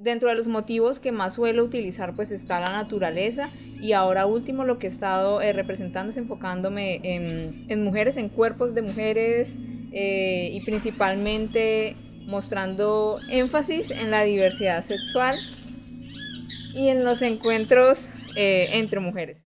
dentro 0.00 0.30
de 0.30 0.34
los 0.34 0.48
motivos 0.48 0.98
que 0.98 1.12
más 1.12 1.34
suelo 1.34 1.62
utilizar 1.62 2.14
pues 2.14 2.32
está 2.32 2.58
la 2.58 2.72
naturaleza 2.72 3.50
y 3.80 3.92
ahora 3.92 4.26
último 4.26 4.64
lo 4.64 4.78
que 4.78 4.86
he 4.86 4.90
estado 4.90 5.42
eh, 5.42 5.52
representando 5.52 6.10
es 6.10 6.16
enfocándome 6.16 7.00
en, 7.02 7.84
mujeres, 7.84 8.16
en 8.16 8.30
cuerpos 8.30 8.74
de 8.74 8.82
mujeres 8.82 9.58
eh, 9.92 10.50
y 10.52 10.60
principalmente 10.62 11.96
mostrando 12.26 13.18
énfasis 13.30 13.90
en 13.90 14.10
la 14.10 14.22
diversidad 14.22 14.82
sexual 14.82 15.38
y 16.74 16.88
en 16.88 17.04
los 17.04 17.20
encuentros 17.20 18.08
eh, 18.36 18.68
entre 18.72 19.00
mujeres. 19.00 19.38